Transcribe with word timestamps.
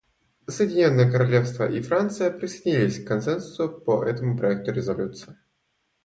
Соединенное 0.47 1.11
Королевство 1.11 1.69
и 1.69 1.79
Франция 1.79 2.31
присоединились 2.31 3.03
к 3.03 3.07
консенсусу 3.07 3.69
по 3.69 4.01
этому 4.03 4.35
проекту 4.35 4.71
резолюции. 4.71 5.37